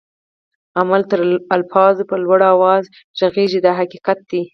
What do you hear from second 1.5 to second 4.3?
الفاظو په لوړ آواز ږغيږي دا حقیقت